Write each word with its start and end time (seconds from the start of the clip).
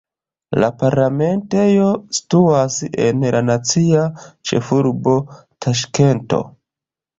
La 0.61 0.69
parlamentejo 0.83 1.89
situas 2.21 2.79
en 3.05 3.27
la 3.37 3.43
nacia 3.51 4.09
ĉefurbo 4.25 5.17
Taŝkento. 5.67 6.45